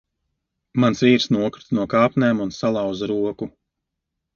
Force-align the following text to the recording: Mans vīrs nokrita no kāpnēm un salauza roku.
Mans 0.83 1.03
vīrs 1.07 1.29
nokrita 1.37 1.79
no 1.81 1.87
kāpnēm 1.95 2.45
un 2.49 2.59
salauza 2.59 3.15
roku. 3.17 3.55